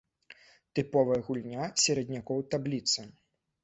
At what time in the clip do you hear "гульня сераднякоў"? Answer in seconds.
1.29-2.45